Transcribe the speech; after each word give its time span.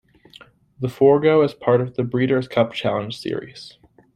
The 0.79 0.89
Forego 0.89 1.43
is 1.43 1.53
part 1.53 1.79
of 1.79 1.93
the 1.93 2.03
Breeders' 2.03 2.47
Cup 2.47 2.73
Challenge 2.73 3.15
series. 3.15 3.77